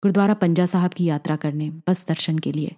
गुरुद्वारा 0.02 0.35
पंजा 0.35 0.66
साहब 0.66 0.95
की 0.95 1.04
यात्रा 1.04 1.37
करने, 1.37 1.71
बस 1.71 2.07
दर्शन 2.07 2.38
के 2.38 2.52
लिए। 2.52 2.76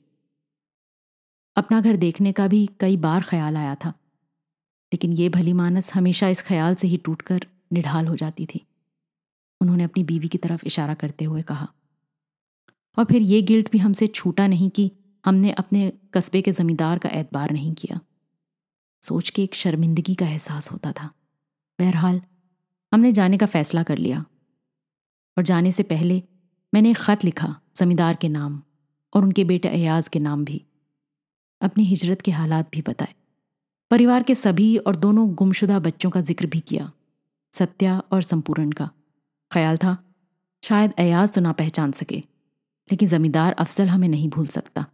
अपना 1.56 1.80
घर 1.80 1.96
देखने 1.96 2.32
का 2.32 2.48
भी 2.48 2.68
कई 2.80 2.96
बार 2.96 3.22
ख्याल 3.22 3.56
आया 3.56 3.74
था। 3.74 3.90
लेकिन 4.92 5.12
ये 5.12 5.28
भली 5.28 5.52
मानस 5.52 5.94
हमेशा 5.94 6.28
इस 6.28 6.42
ख्याल 6.42 6.74
से 6.74 6.86
ही 6.86 6.96
टूटकर 6.96 7.46
निढाल 7.72 8.06
हो 8.06 8.16
जाती 8.16 8.46
थी। 8.46 8.66
उन्होंने 9.60 9.84
अपनी 9.84 10.04
बीवी 10.04 10.28
की 10.28 10.38
तरफ़ 10.38 10.64
इशारा 10.66 10.94
करते 10.94 11.24
हुए 11.24 11.42
कहा। 11.42 11.68
और 12.98 13.04
फिर 13.04 13.22
ये 13.22 13.42
गिल्ट 13.42 13.70
भी 13.72 13.78
हमसे 13.78 14.06
छूटा 14.06 14.46
नहीं 14.46 14.70
कि 14.70 14.90
हमने 15.24 15.50
अपने 15.50 15.92
कस्बे 16.14 16.42
के 16.42 16.52
ज़मींदार 16.52 16.98
का 16.98 17.08
एतबार 17.08 17.50
नहीं 17.50 17.74
किया। 17.74 18.00
सोच 19.02 19.30
के 19.30 19.42
एक 19.42 19.54
शर्मिंदगी 19.54 20.14
का 20.14 20.28
एहसास 20.28 20.72
होता 20.72 20.92
था। 20.92 21.10
बहरहाल, 21.78 22.20
हमने 22.92 23.12
जाने 23.12 23.38
का 23.38 23.46
फैसला 23.46 23.82
कर 23.82 23.98
लिया। 23.98 24.24
और 25.36 25.42
जाने 25.42 25.72
से 25.72 25.82
पहले 25.82 26.22
मैंने 26.74 26.90
एक 26.90 26.96
ख़त 26.96 27.24
लिखा, 27.24 27.60
ज़मींदार 27.76 28.14
के 28.14 28.28
नाम 28.28 28.62
और 29.14 29.24
उनके 29.24 29.44
बेटे 29.44 29.68
अयाज 29.68 30.08
के 30.08 30.18
नाम 30.18 30.44
भी। 30.44 30.64
अपनी 31.60 31.84
हिजरत 31.84 32.22
के 32.22 32.30
हालात 32.30 32.70
भी 32.72 32.82
बताए। 32.82 33.14
परिवार 33.90 34.22
के 34.22 34.34
सभी 34.34 34.76
और 34.76 34.96
दोनों 34.96 35.34
गुमशुदा 35.34 35.78
बच्चों 35.78 36.10
का 36.10 36.20
ज़िक्र 36.20 36.46
भी 36.46 36.60
किया, 36.60 36.92
सत्या 37.52 37.98
और 38.12 38.22
संपूर्ण 38.22 38.72
का। 38.72 38.90
ख्याल 39.50 39.76
था, 39.76 39.96
शायद 40.62 40.92
अयाज 40.98 41.34
तो 41.34 41.40
ना 41.40 41.52
पहचान 41.54 41.92
सके, 41.92 42.18
लेकिन 42.88 43.08
ज़मींदार 43.08 43.52
अफजल 43.54 43.88
हमें 43.88 44.08
नहीं 44.08 44.28
भूल 44.28 44.46
सकता। 44.48 44.86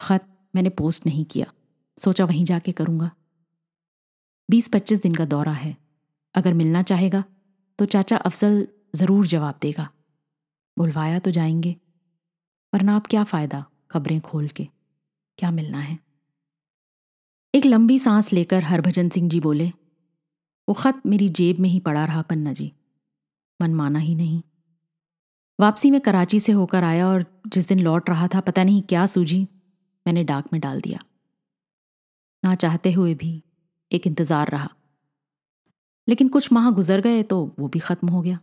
ख़त 0.00 0.26
मैंने 0.54 0.68
पोस्ट 0.72 1.06
नहीं 1.06 1.24
किया, 1.24 1.46
सोचा 1.98 2.24
वहीं 2.24 2.44
जाके 2.44 2.72
करूँगा। 2.72 3.10
बीस 4.48 4.68
पच्चीस 4.68 5.02
दिन 5.02 5.14
का 5.14 5.24
दौरा 5.26 5.52
है, 5.54 5.76
अगर 6.34 6.54
मिलना 6.54 6.82
चाहेगा 6.82 7.24
तो 7.78 7.84
चाचा 7.86 8.16
अफजल 8.18 8.66
ज़रूर 8.94 9.26
जवाब 9.26 9.58
देगा। 9.62 9.88
बुलवाया 10.76 11.18
तो 11.18 11.30
जाएँगे 11.30 11.76
वरना 12.72 12.96
अब 12.96 13.06
क्या 13.06 13.24
फ़ायदा 13.24 13.64
खबरें 13.90 14.20
खोल 14.20 14.48
के, 14.48 14.66
क्या 15.38 15.50
मिलना 15.50 15.78
है? 15.80 15.98
एक 17.54 17.66
लंबी 17.66 17.98
सांस 17.98 18.32
लेकर 18.32 18.62
हरभजन 18.64 19.08
सिंह 19.08 19.28
जी 19.28 19.40
बोले, 19.40 19.66
वो 20.68 20.74
खत 20.74 21.00
मेरी 21.06 21.28
जेब 21.30 21.58
में 21.60 21.68
ही 21.68 21.80
पड़ा 21.80 22.04
रहा, 22.04 22.22
पन्ना 22.22 22.52
जी। 22.52 22.72
मन 23.60 23.74
माना 23.74 23.98
ही 23.98 24.14
नहीं। 24.14 24.42
वापसी 25.58 25.90
में 25.90 26.00
कराची 26.00 26.40
से 26.40 26.52
होकर 26.52 26.84
आया 26.84 27.08
और 27.08 27.24
जिस 27.46 27.68
दिन 27.68 27.80
लौट 27.80 28.10
रहा 28.10 28.28
था, 28.28 28.40
पता 28.40 28.64
नहीं 28.64 28.82
क्या 28.82 29.06
सूझी, 29.06 29.42
मैंने 30.06 30.24
डाक 30.24 30.52
में 30.52 30.60
डाल 30.60 30.80
दिया। 30.80 30.98
ना 32.44 32.54
चाहते 32.54 32.92
हुए 32.92 33.14
भी 33.14 33.42
एक 33.92 34.06
इंतज़ार 34.06 34.48
रहा। 34.48 34.68
लेकिन 36.08 36.28
कुछ 36.28 36.52
माह 36.52 36.70
गुजर 36.70 37.00
गए 37.00 37.22
तो 37.22 37.54
वो 37.58 37.68
भी 37.68 37.78
ख़त्म 37.78 38.08
हो 38.08 38.20
गया। 38.22 38.38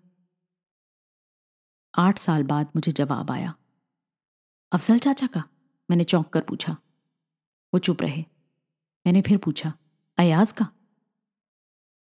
आठ 1.94 2.18
साल 2.18 2.44
बाद 2.44 2.72
मुझे 2.76 2.92
जवाब 2.92 3.32
आया। 3.32 3.54
अफजल 4.72 4.98
चाचा 4.98 5.28
का? 5.28 5.44
मैंने 5.90 6.04
चौंक 6.04 6.28
कर 6.28 6.42
पूछा। 6.42 6.78
वो 7.74 7.80
चुप 7.80 8.02
रहे। 8.02 8.26
मैंने 9.06 9.22
फिर 9.22 9.38
पूछा, 9.38 9.74
अयाज 10.18 10.52
का? 10.52 10.68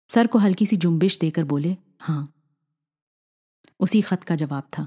सर 0.09 0.27
को 0.27 0.39
हल्की 0.39 0.67
सी 0.67 0.77
जुम्बिश 0.77 1.19
देकर 1.19 1.45
बोले 1.45 1.77
हाँ। 2.01 2.33
उसी 3.83 4.01
खत 4.01 4.23
का 4.23 4.35
जवाब 4.37 4.63
था। 4.79 4.87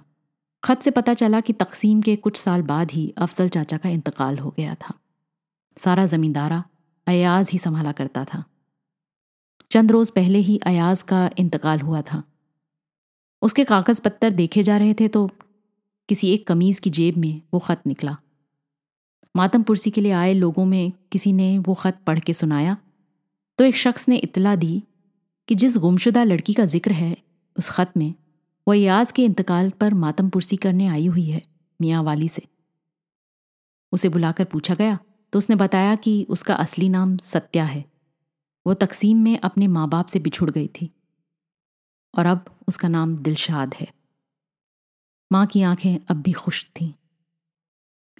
खत 0.63 0.81
से 0.81 0.91
पता 0.91 1.13
चला 1.13 1.39
कि 1.41 1.53
तकसीम 1.53 2.01
के 2.01 2.15
कुछ 2.15 2.37
साल 2.37 2.61
बाद 2.61 2.91
ही 2.91 3.13
अफजल 3.17 3.49
चाचा 3.49 3.77
का 3.77 3.89
इंतकाल 3.89 4.37
हो 4.37 4.53
गया 4.57 4.75
था। 4.75 4.93
सारा 5.77 6.05
जमींदारा 6.05 6.63
अयाज 7.07 7.49
ही 7.51 7.57
संभाला 7.59 7.91
करता 7.91 8.25
था। 8.25 8.43
चंद 9.71 9.91
रोज 9.91 10.09
पहले 10.09 10.39
ही 10.39 10.57
अयाज 10.57 11.01
का 11.01 11.29
इंतकाल 11.37 11.79
हुआ 11.79 12.01
था। 12.01 12.23
उसके 13.41 13.63
कागज़ 13.63 14.01
पत्तर 14.01 14.31
देखे 14.33 14.63
जा 14.63 14.77
रहे 14.77 14.93
थे 14.93 15.07
तो 15.07 15.27
किसी 16.09 16.29
एक 16.29 16.47
कमीज 16.47 16.79
की 16.79 16.89
जेब 16.89 17.17
में 17.17 17.41
वो 17.53 17.59
खत 17.59 17.81
निकला। 17.87 18.17
मातम 19.35 19.63
पुरसी 19.63 19.91
के 19.91 20.01
लिए 20.01 20.11
आए 20.13 20.33
लोगों 20.33 20.65
में 20.65 20.91
किसी 21.11 21.33
ने 21.33 21.57
वो 21.59 21.73
खत 21.73 21.97
पढ़ 22.07 22.19
के 22.19 22.33
सुनाया। 22.33 22.77
तो 23.59 23.63
एक 23.63 23.75
शख्स 23.75 24.07
ने 24.09 24.17
इतला 24.17 24.55
दी 24.55 24.83
कि 25.49 25.55
जिस 25.55 25.77
गुमशुदा 25.77 26.23
लड़की 26.23 26.53
का 26.53 26.65
ज़िक्र 26.65 26.91
है 26.91 27.15
उस 27.55 27.69
खत 27.69 27.91
में 27.97 28.13
वो 28.67 28.73
अयाज 28.73 29.11
के 29.11 29.25
इंतकाल 29.25 29.69
पर 29.69 29.93
मातम 29.93 30.29
पुरसी 30.29 30.57
करने 30.57 30.87
आई 30.87 31.05
हुई 31.07 31.25
है, 31.25 31.41
मियाँ 31.79 32.03
वाली 32.03 32.27
से। 32.27 32.41
उसे 33.91 34.09
बुलाकर 34.09 34.45
पूछा 34.45 34.75
गया 34.75 34.97
तो 35.33 35.39
उसने 35.39 35.55
बताया 35.55 35.95
कि 35.95 36.25
उसका 36.29 36.55
असली 36.55 36.89
नाम 36.89 37.17
सत्या 37.17 37.63
है। 37.65 37.83
वो 38.65 38.73
तकसीम 38.73 39.17
में 39.17 39.37
अपने 39.39 39.67
माँ 39.67 39.87
बाप 39.89 40.07
से 40.07 40.19
बिछुड़ 40.19 40.49
गई 40.51 40.67
थी। 40.67 40.91
और 42.13 42.25
अब 42.25 42.45
उसका 42.67 42.87
नाम 42.87 43.15
दिलशाद 43.17 43.73
है। 43.73 43.87
माँ 45.31 45.45
की 45.45 45.61
आँखें 45.61 45.97
अब 46.09 46.21
भी 46.21 46.31
खुश 46.31 46.65
थीं, 46.71 46.93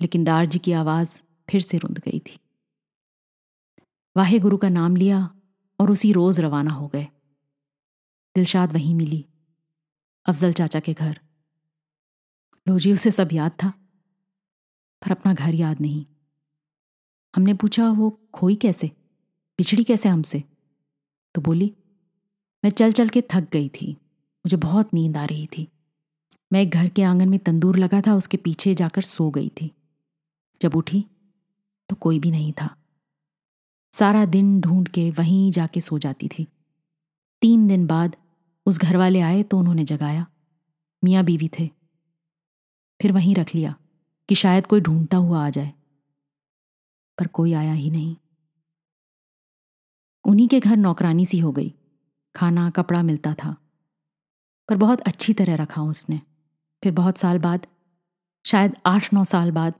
लेकिन 0.01 0.23
दारजी 0.23 0.59
की 0.59 0.71
आवाज़ 0.71 1.21
फिर 1.49 1.61
से 1.61 1.77
रुंध 1.77 1.99
गई 1.99 2.19
थी। 2.19 2.39
वाहे 4.15 4.39
गुरु 4.39 4.57
का 4.57 4.69
नाम 4.69 4.95
लिया 4.95 5.29
और 5.79 5.91
उसी 5.91 6.11
रोज़ 6.11 6.41
रवाना 6.41 6.71
हो 6.71 6.87
गए। 6.87 7.07
दिलशाद 8.35 8.73
वहीं 8.73 8.95
मिली। 8.95 9.25
अफजल 10.25 10.53
चाचा 10.53 10.79
के 10.79 10.93
घर। 10.93 11.19
लोजी 12.67 12.93
उसे 12.93 13.11
सब 13.11 13.29
याद 13.33 13.51
था, 13.51 13.69
पर 15.01 15.11
अपना 15.11 15.33
घर 15.33 15.53
याद 15.53 15.81
नहीं। 15.81 16.05
हमने 17.35 17.53
पूछा, 17.53 17.89
वो 17.89 18.09
खोई 18.33 18.55
कैसे? 18.55 18.91
पिछड़ी 19.57 19.83
कैसे 19.83 20.09
हमसे? 20.09 20.43
तो 21.35 21.41
बोली, 21.41 21.73
मैं 22.63 22.71
चल 22.71 22.91
चल 22.91 23.09
के 23.09 23.21
थक 23.21 23.49
गई 23.51 23.69
थी, 23.69 23.93
मुझे 24.45 24.57
बहुत 24.57 24.93
नींद 24.93 25.17
आ 25.17 25.25
रही 25.25 25.47
थी। 25.47 25.67
मैं 26.53 26.61
एक 26.61 26.69
घर 26.69 26.89
के 26.89 27.03
आँगन 27.03 27.29
में 27.29 27.39
तंदूर 27.39 27.77
लगा 27.77 28.01
था, 28.01 28.15
उसके 28.15 28.37
पीछे 28.37 28.73
जाकर 28.73 29.01
सो 29.01 29.29
गई 29.29 29.49
थी। 29.49 29.71
जब 30.61 30.75
उठी 30.75 31.05
तो 31.89 31.95
कोई 31.95 32.19
भी 32.19 32.31
नहीं 32.31 32.53
था। 32.53 32.75
सारा 33.93 34.25
दिन 34.25 34.61
ढूंढ 34.61 34.87
के 34.87 35.11
वहीं 35.11 35.51
जाके 35.51 35.81
सो 35.81 35.97
जाती 35.99 36.27
थी। 36.27 36.47
तीन 37.41 37.67
दिन 37.67 37.87
बाद 37.87 38.15
उस 38.65 38.79
घर 38.79 38.97
वाले 38.97 39.21
आए 39.21 39.43
तो 39.43 39.59
उन्होंने 39.59 39.83
जगाया। 39.83 40.27
मियाँ 41.03 41.23
बीवी 41.23 41.49
थे। 41.59 41.69
फिर 43.01 43.11
वहीं 43.11 43.35
रख 43.35 43.55
लिया 43.55 43.75
कि 44.29 44.35
शायद 44.35 44.67
कोई 44.67 44.81
ढूंढता 44.81 45.17
हुआ 45.17 45.47
आ 45.47 45.49
जाए। 45.49 45.73
पर 47.17 47.27
कोई 47.27 47.53
आया 47.53 47.73
ही 47.73 47.89
नहीं। 47.89 48.15
उन्हीं 50.25 50.47
के 50.47 50.59
घर 50.59 50.77
नौकरानी 50.77 51.25
सी 51.25 51.39
हो 51.39 51.51
गई। 51.51 51.73
खाना, 52.35 52.69
कपड़ा 52.69 53.03
मिलता 53.03 53.33
था। 53.33 53.57
पर 54.69 54.77
बहुत 54.77 55.01
अच्छी 55.01 55.33
तरह 55.33 55.55
रखा 55.55 55.81
उसने। 55.81 56.21
फिर 56.83 56.91
बहुत 56.91 57.17
साल 57.17 57.39
बाद, 57.39 57.67
शायद 58.45 58.73
आठ 58.85 59.13
नौ 59.13 59.25
साल 59.25 59.51
बाद, 59.51 59.73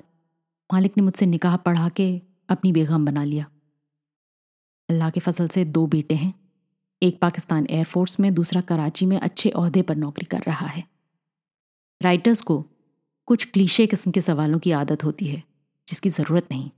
मालिक 0.73 0.93
ने 0.97 1.03
मुझसे 1.03 1.25
निकाह 1.25 1.57
पढ़ा 1.57 1.89
के 1.89 2.21
अपनी 2.49 2.71
बेगम 2.71 3.05
बना 3.05 3.23
लिया। 3.23 3.45
अल्लाह 4.89 5.09
के 5.09 5.19
फ़सल 5.19 5.47
से 5.47 5.65
दो 5.65 5.87
बेटे 5.87 6.15
हैं। 6.15 6.44
एक 7.01 7.19
पाकिस्तान 7.21 7.67
एयरफोर्स 7.69 8.19
में, 8.19 8.33
दूसरा 8.33 8.61
कराची 8.61 9.05
में 9.05 9.19
अच्छे 9.19 9.49
अहदे 9.49 9.81
पर 9.81 9.95
नौकरी 9.95 10.25
कर 10.25 10.39
रहा 10.39 10.67
है। 10.67 10.83
राइटर्स 12.01 12.41
को 12.41 12.65
कुछ 13.27 13.45
क्लीशे 13.45 13.87
किस्म 13.87 14.11
के 14.11 14.21
सवालों 14.21 14.59
की 14.59 14.71
आदत 14.71 15.03
होती 15.03 15.25
है, 15.25 15.43
जिसकी 15.87 16.09
ज़रूरत 16.09 16.47
नहीं। 16.51 16.69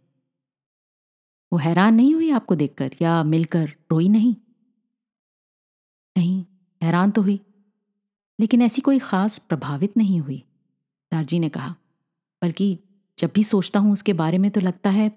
वो 1.51 1.59
हैरान 1.59 1.95
नहीं 1.95 2.13
हुई 2.13 2.29
आपको 2.29 2.55
देखकर, 2.55 2.91
या 3.01 3.23
मिलकर 3.23 3.73
रोई 3.91 4.09
नहीं? 4.09 4.35
नहीं, 6.17 6.45
हैरान 6.81 7.11
तो 7.11 7.21
हुई, 7.21 7.39
लेकिन 8.39 8.61
ऐसी 8.61 8.81
कोई 8.81 8.99
ख़ास 8.99 9.39
प्रभावित 9.39 9.97
नहीं 9.97 10.19
हुई, 10.19 10.43
दारजी 11.11 11.39
ने 11.39 11.49
कहा। 11.49 11.75
बल्कि 12.41 12.79
जब 13.17 13.31
भी 13.35 13.43
सोचता 13.43 13.79
हूँ 13.79 13.93
उसके 13.93 14.13
बारे 14.13 14.37
में 14.37 14.51
तो 14.51 14.61
लगता 14.61 14.89
है 14.89 15.09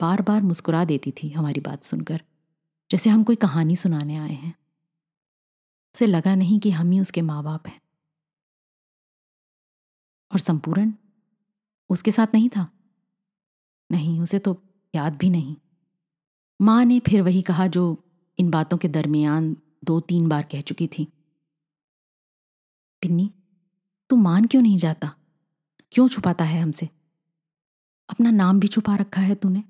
बार 0.00 0.22
बार 0.22 0.42
मुस्कुरा 0.42 0.84
देती 0.84 1.10
थी 1.10 1.30
हमारी 1.30 1.60
बात 1.60 1.82
सुनकर। 1.82 2.22
जैसे 2.90 3.10
हम 3.10 3.24
कोई 3.24 3.36
कहानी 3.36 3.76
सुनाने 3.76 4.16
आए 4.16 4.34
हैं। 4.34 4.58
उसे 5.94 6.06
लगा 6.06 6.34
नहीं 6.34 6.60
कि 6.60 6.70
हम 6.70 6.90
ही 6.90 7.00
उसके 7.00 7.22
माँ 7.22 7.44
बाप 7.44 7.66
हैं। 7.66 7.82
और 10.32 10.38
संपूर्ण? 10.38 10.92
उसके 11.90 12.12
साथ 12.12 12.26
नहीं 12.34 12.48
था? 12.48 12.72
नहीं, 13.92 14.20
उसे 14.20 14.38
तो 14.38 14.62
याद 14.94 15.16
भी 15.16 15.30
नहीं। 15.30 15.56
माँ 16.62 16.84
ने 16.84 17.00
फिर 17.00 17.22
वही 17.22 17.42
कहा 17.42 17.66
जो 17.66 18.04
इन 18.38 18.50
बातों 18.50 18.78
के 18.78 18.88
दरमियान 18.88 19.56
दो 19.84 20.00
तीन 20.00 20.28
बार 20.28 20.42
कह 20.42 20.60
चुकी 20.60 20.86
थी। 20.86 21.04
पिन्नी, 23.02 23.34
तू 24.10 24.16
मान 24.16 24.44
क्यों 24.44 24.62
नहीं 24.62 24.78
जाता? 24.78 25.16
क्यों 25.92 26.08
छुपाता 26.08 26.44
है 26.44 26.62
हमसे? 26.62 26.86
अपना 28.08 28.30
नाम 28.30 28.60
भी 28.60 28.66
छुपा 28.66 28.96
रखा 28.96 29.20
है 29.20 29.34
तूने? 29.34 29.64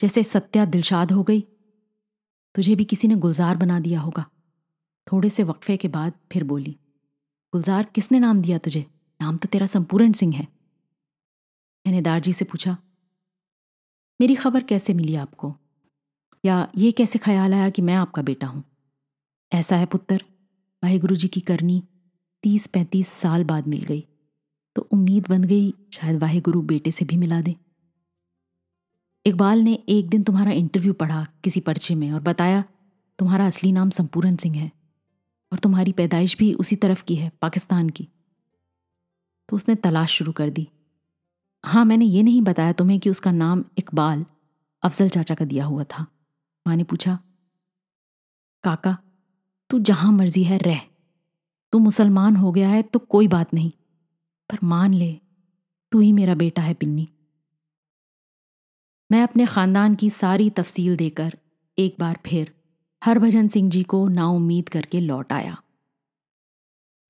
जैसे 0.00 0.24
सत्या 0.24 0.64
दिलशाद 0.64 1.12
हो 1.12 1.22
गई 1.22 1.46
तुझे 2.54 2.74
भी 2.74 2.84
किसी 2.84 3.08
ने 3.08 3.16
गुलजार 3.16 3.56
बना 3.56 3.80
दिया 3.80 4.00
होगा। 4.00 4.24
थोड़े 5.06 5.30
से 5.30 5.42
वक्फे 5.42 5.76
के 5.76 5.88
बाद 5.88 6.12
फिर 6.32 6.44
बोली, 6.44 6.76
गुलजार, 7.52 7.84
किसने 7.84 8.20
नाम 8.20 8.42
दिया 8.42 8.58
तुझे? 8.58 8.84
नाम 9.20 9.36
तो 9.36 9.48
तेरा 9.48 9.66
संपूर्ण 9.66 10.12
सिंह 10.12 10.34
है। 10.36 10.46
मैंने 11.86 12.00
दारजी 12.02 12.32
से 12.32 12.44
पूछा, 12.44 12.76
मेरी 14.20 14.34
खबर 14.34 14.62
कैसे 14.62 14.94
मिली 14.94 15.14
आपको? 15.14 15.54
या 16.44 16.68
ये 16.76 16.92
कैसे 16.92 17.18
ख्याल 17.18 17.54
आया 17.54 17.70
कि 17.70 17.82
मैं 17.82 17.94
आपका 17.94 18.22
बेटा 18.22 18.46
हूँ? 18.46 18.62
ऐसा 19.52 19.76
है 19.76 19.86
पुत्र, 19.86 20.24
वाहेगुरु 20.82 21.16
जी 21.16 21.28
की 21.28 21.40
करनी 21.40 21.82
तीस 22.42 22.66
पैंतीस 22.66 23.08
साल 23.08 23.44
बाद 23.44 23.66
मिल 23.68 23.84
गई। 23.84 24.04
तो 24.76 24.82
उम्मीद 24.82 25.28
बन 25.28 25.44
गई 25.44 25.70
शायद 25.92 26.20
वाहेगुरु 26.20 26.62
बेटे 26.62 26.90
से 26.92 27.04
भी 27.04 27.16
मिला 27.16 27.40
दे। 27.40 27.54
इकबाल 29.26 29.58
ने 29.58 29.72
एक 29.88 30.08
दिन 30.08 30.22
तुम्हारा 30.22 30.52
इंटरव्यू 30.52 30.92
पढ़ा 30.92 31.26
किसी 31.44 31.60
पर्चे 31.60 31.94
में 31.94 32.10
और 32.12 32.20
बताया, 32.20 32.62
तुम्हारा 33.18 33.46
असली 33.46 33.72
नाम 33.72 33.90
संपूर्ण 33.90 34.36
सिंह 34.36 34.56
है 34.56 34.70
और 35.52 35.58
तुम्हारी 35.58 35.92
पैदाइश 35.92 36.36
भी 36.38 36.52
उसी 36.54 36.76
तरफ़ 36.76 37.02
की 37.04 37.16
है, 37.16 37.30
पाकिस्तान 37.42 37.88
की। 37.88 38.08
तो 39.48 39.56
उसने 39.56 39.74
तलाश 39.76 40.10
शुरू 40.10 40.32
कर 40.32 40.50
दी। 40.50 40.68
हाँ 41.64 41.84
मैंने 41.84 42.04
ये 42.04 42.22
नहीं 42.22 42.42
बताया 42.42 42.72
तुम्हें 42.72 42.98
कि 43.00 43.10
उसका 43.10 43.32
नाम 43.32 43.64
इकबाल 43.78 44.24
अफजल 44.82 45.08
चाचा 45.08 45.34
का 45.34 45.44
दिया 45.44 45.64
हुआ 45.64 45.84
था। 45.84 46.06
माँ 46.66 46.76
ने 46.76 46.84
पूछा, 46.84 47.18
काका, 48.64 48.96
तू 49.70 49.78
जहाँ 49.80 50.12
मर्ज़ी 50.12 50.44
है, 50.44 50.58
रह। 50.58 50.80
तू 51.72 51.78
मुसलमान 51.78 52.36
हो 52.36 52.52
गया 52.52 52.68
है 52.68 52.82
तो 52.82 52.98
कोई 52.98 53.28
बात 53.28 53.54
नहीं, 53.54 53.70
पर 54.50 54.58
मान 54.62 54.94
ले, 54.94 55.12
तू 55.92 56.00
ही 56.00 56.12
मेरा 56.12 56.34
बेटा 56.34 56.62
है 56.62 56.74
पिन्नी। 56.74 57.08
मैं 59.10 59.22
अपने 59.22 59.46
खानदान 59.46 59.94
की 59.94 60.10
सारी 60.10 60.50
तफसील 60.50 60.96
देकर 60.96 61.36
एक 61.78 61.96
बार 61.98 62.18
फिर 62.26 62.52
हरभजन 63.02 63.48
सिंह 63.48 63.70
जी 63.70 63.82
को 63.82 64.08
नाउमीद 64.08 64.68
करके 64.68 65.00
लौट 65.00 65.32
आया। 65.32 65.56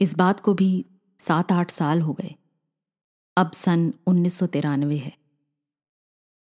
इस 0.01 0.17
बात 0.17 0.41
को 0.41 0.55
भी 0.55 0.87
सात 1.19 1.53
आठ 1.53 1.71
साल 1.71 2.01
हो 2.01 2.13
गए। 2.13 2.35
अब 3.37 3.51
सन 3.53 3.93
उन्नीस 4.07 4.39
सौ 4.39 4.47
तिरानवे 4.47 4.97
है। 4.97 5.13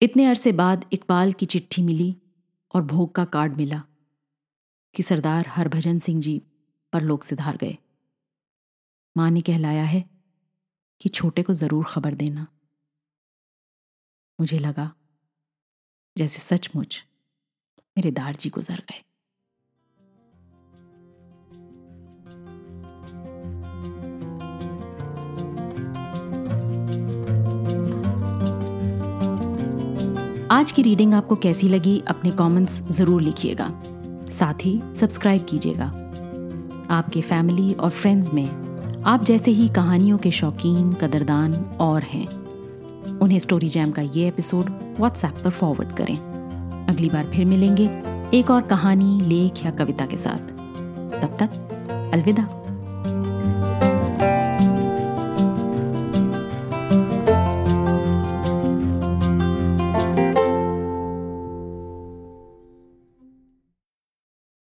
इतने 0.03 0.27
अरसे 0.27 0.53
बाद 0.53 0.85
इकबाल 0.93 1.33
की 1.33 1.47
चिट्ठी 1.47 1.83
मिली 1.83 2.17
और 2.75 2.83
भोग 2.83 3.15
का 3.15 3.25
कार्ड 3.25 3.57
मिला 3.57 3.83
कि 4.95 5.03
सरदार 5.03 5.49
हरभजन 5.49 5.99
सिंह 5.99 6.21
जी 6.21 6.43
परलोक 6.93 7.25
से 7.25 7.37
धार 7.37 7.57
गए। 7.57 7.77
माँ 9.17 9.31
ने 9.31 9.41
कहलाया 9.41 9.85
है 9.85 10.05
कि 11.01 11.09
छोटे 11.09 11.43
को 11.43 11.55
ज़रूर 11.55 11.85
खबर 11.85 12.15
देना। 12.15 12.47
मुझे 14.39 14.59
लगा 14.59 14.93
जैसे 16.19 16.57
सचमुच 16.57 17.05
मेरे 17.99 18.11
दारजी 18.11 18.51
गुजर 18.51 18.83
गए। 18.91 19.03
आज 30.51 30.73
की 30.73 30.83
रीडिंग 30.83 31.15
आपको 31.15 31.37
कैसी 31.37 31.69
लगी, 31.69 32.03
अपने 32.09 32.31
कमेंट्स 32.31 32.81
ज़रूर 32.91 33.23
लिखिएगा। 33.23 33.69
साथ 34.31 34.65
ही 34.65 34.81
सब्सक्राइब 34.95 35.45
कीजिएगा। 35.45 35.87
आपके 36.91 37.21
फैमिली 37.21 37.75
और 37.75 37.91
फ्रेंड्स 37.91 38.33
में 38.35 39.03
आप 39.07 39.25
जैसे 39.25 39.51
ही 39.51 39.69
कहानियों 39.69 40.19
के 40.19 40.31
शौकीन, 40.31 40.93
कदरदान 40.93 41.55
और 41.81 42.03
हैं। 42.03 42.27
उन्हें 43.19 43.39
स्टोरी 43.39 43.69
जैम 43.69 43.91
का 43.91 44.03
ये 44.03 44.29
एपिसोड 44.29 44.84
व्हाट्सएप 44.99 45.37
पर 45.45 45.51
फॉरवर्ड 45.51 45.97
करें। 45.97 46.17
अगली 46.89 47.11
बार 47.11 47.25
फिर 47.25 47.45
मिलेंगे 47.45 48.03
एक 48.35 48.51
और 48.51 48.63
कहानी, 48.63 49.21
लेख 49.21 49.65
या 49.65 49.71
कविता 49.71 50.07
के 50.07 50.17
साथ। 50.17 50.39
तब 51.23 51.37
तक 51.41 51.51
अलविदा। 52.15 52.64